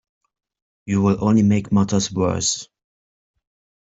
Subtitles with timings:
[0.87, 2.67] You'll only make matters worse.